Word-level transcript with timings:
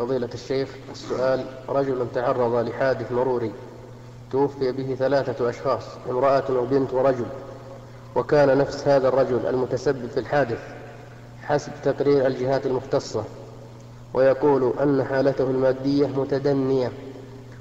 فضيلة 0.00 0.28
الشيخ 0.34 0.68
السؤال 0.92 1.44
رجل 1.68 2.06
تعرض 2.14 2.54
لحادث 2.68 3.12
مروري 3.12 3.52
توفي 4.32 4.72
به 4.72 4.94
ثلاثة 4.94 5.50
أشخاص 5.50 5.82
امرأة 6.10 6.44
وبنت 6.50 6.92
ورجل 6.92 7.26
وكان 8.16 8.58
نفس 8.58 8.88
هذا 8.88 9.08
الرجل 9.08 9.46
المتسبب 9.46 10.06
في 10.06 10.20
الحادث 10.20 10.58
حسب 11.42 11.72
تقرير 11.84 12.26
الجهات 12.26 12.66
المختصة 12.66 13.24
ويقول 14.14 14.72
أن 14.82 15.04
حالته 15.04 15.44
المادية 15.44 16.06
متدنية 16.06 16.92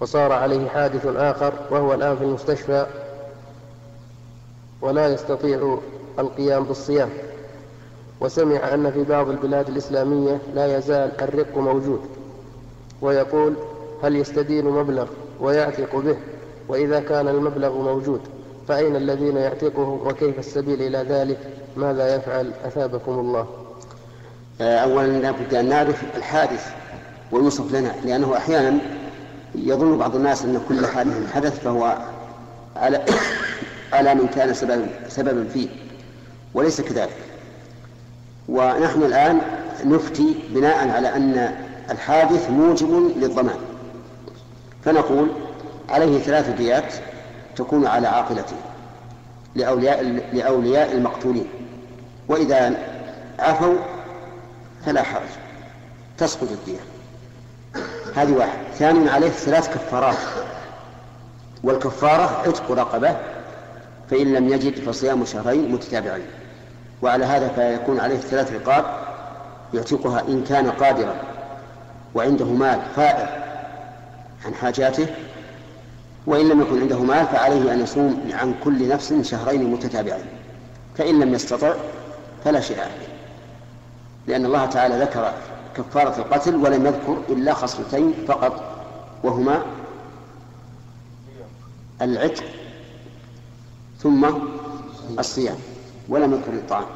وصار 0.00 0.32
عليه 0.32 0.68
حادث 0.68 1.06
آخر 1.06 1.52
وهو 1.70 1.94
الآن 1.94 2.16
في 2.16 2.24
المستشفى 2.24 2.86
ولا 4.80 5.08
يستطيع 5.08 5.78
القيام 6.18 6.64
بالصيام 6.64 7.10
وسمع 8.20 8.74
أن 8.74 8.90
في 8.90 9.04
بعض 9.04 9.28
البلاد 9.28 9.68
الإسلامية 9.68 10.38
لا 10.54 10.78
يزال 10.78 11.20
الرق 11.20 11.58
موجود. 11.58 12.19
ويقول 13.02 13.54
هل 14.02 14.16
يستدين 14.16 14.64
مبلغ 14.64 15.06
ويعتق 15.40 15.96
به؟ 15.96 16.16
وإذا 16.68 17.00
كان 17.00 17.28
المبلغ 17.28 17.82
موجود 17.82 18.20
فأين 18.68 18.96
الذين 18.96 19.36
يعتقهم؟ 19.36 20.06
وكيف 20.06 20.38
السبيل 20.38 20.82
إلى 20.82 20.98
ذلك؟ 20.98 21.38
ماذا 21.76 22.14
يفعل؟ 22.16 22.52
أثابكم 22.64 23.12
الله. 23.12 23.46
آه، 24.60 24.78
أولا 24.78 25.06
لابد 25.06 25.54
أن 25.54 25.68
نعرف 25.68 26.02
الحادث 26.16 26.72
ويوصف 27.32 27.72
لنا 27.74 27.94
لأنه 28.04 28.36
أحيانا 28.36 28.78
يظن 29.54 29.98
بعض 29.98 30.16
الناس 30.16 30.44
أن 30.44 30.60
كل 30.68 30.86
حادث 30.86 31.32
حدث 31.32 31.60
فهو 31.60 31.98
على 32.76 33.04
على 33.92 34.14
من 34.14 34.26
كان 34.26 34.54
سببا 34.54 34.86
سببا 35.08 35.44
فيه 35.44 35.68
وليس 36.54 36.80
كذلك. 36.80 37.16
ونحن 38.48 39.02
الآن 39.02 39.40
نفتي 39.84 40.34
بناء 40.50 40.88
على 40.88 41.16
أن 41.16 41.54
الحادث 41.90 42.50
موجب 42.50 43.12
للضمان. 43.16 43.58
فنقول 44.84 45.28
عليه 45.88 46.18
ثلاث 46.18 46.50
ديات 46.50 46.94
تكون 47.56 47.86
على 47.86 48.08
عاقلته 48.08 48.56
لأولياء, 49.54 50.02
لأولياء 50.32 50.92
المقتولين. 50.92 51.48
وإذا 52.28 52.76
عفوا 53.38 53.74
فلا 54.86 55.02
حرج. 55.02 55.28
تسقط 56.18 56.48
الدية. 56.50 56.80
هذه 58.14 58.32
واحد. 58.32 58.58
ثانيا 58.74 59.12
عليه 59.12 59.28
ثلاث 59.28 59.68
كفارات. 59.74 60.16
والكفارة 61.64 62.42
عتق 62.48 62.72
رقبة 62.72 63.16
فإن 64.10 64.32
لم 64.32 64.48
يجد 64.48 64.78
فصيام 64.78 65.24
شهرين 65.24 65.72
متتابعين. 65.72 66.26
وعلى 67.02 67.24
هذا 67.24 67.48
فيكون 67.48 68.00
عليه 68.00 68.18
ثلاث 68.18 68.52
رقاب 68.52 68.84
يعتقها 69.74 70.20
إن 70.20 70.44
كان 70.44 70.70
قادرا. 70.70 71.14
وعنده 72.14 72.44
مال 72.44 72.80
فائض 72.96 73.28
عن 74.44 74.54
حاجاته 74.54 75.06
وإن 76.26 76.48
لم 76.48 76.60
يكن 76.60 76.80
عنده 76.80 76.98
مال 77.02 77.26
فعليه 77.26 77.72
أن 77.72 77.80
يصوم 77.80 78.30
عن 78.32 78.54
كل 78.64 78.88
نفس 78.88 79.14
شهرين 79.22 79.70
متتابعين. 79.72 80.24
فإن 80.98 81.20
لم 81.20 81.34
يستطع 81.34 81.74
فلا 82.44 82.60
شيء 82.60 82.80
عليه 82.80 83.08
لأن 84.26 84.46
الله 84.46 84.66
تعالى 84.66 84.98
ذكر 84.98 85.32
كفارة 85.76 86.18
القتل 86.18 86.56
ولم 86.56 86.86
يذكر 86.86 87.18
إلا 87.28 87.54
خصلتين 87.54 88.14
فقط 88.28 88.62
وهما 89.24 89.62
العتق 92.02 92.44
ثم 93.98 94.26
الصيام 95.18 95.56
ولم 96.08 96.32
يذكر 96.32 96.52
الطعام. 96.52 96.86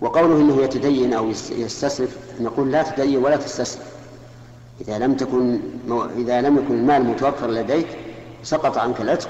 وقوله 0.00 0.36
إنه 0.36 0.62
يتدين 0.62 1.12
أو 1.12 1.28
يستسلف 1.50 2.16
نقول 2.40 2.72
لا 2.72 2.82
تدين 2.82 3.24
ولا 3.24 3.36
تستسلف 3.36 3.82
إذا 4.80 4.98
لم 4.98 5.14
تكن 5.14 5.60
إذا 6.16 6.40
لم 6.40 6.58
يكن 6.58 6.74
المال 6.74 7.04
متوفر 7.04 7.50
لديك 7.50 7.86
سقط 8.42 8.78
عنك 8.78 9.00
العتق 9.00 9.28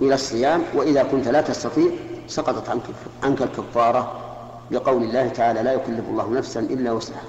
إلى 0.00 0.14
الصيام 0.14 0.62
وإذا 0.74 1.02
كنت 1.02 1.28
لا 1.28 1.40
تستطيع 1.40 1.90
سقطت 2.28 2.68
عنك 2.68 2.82
عنك 3.22 3.42
الكفارة. 3.42 4.20
لقول 4.70 5.02
الله 5.02 5.28
تعالى 5.28 5.62
لا 5.62 5.72
يكلف 5.72 6.04
الله 6.10 6.30
نفسا 6.30 6.60
إلا 6.60 6.92
وسعها. 6.92 7.22